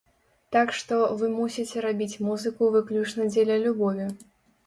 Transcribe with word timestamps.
Так 0.55 0.69
што, 0.77 0.95
вы 1.19 1.27
мусіце 1.39 1.83
рабіць 1.85 2.19
музыку 2.27 2.71
выключна 2.77 3.27
дзеля 3.33 3.59
любові. 3.67 4.09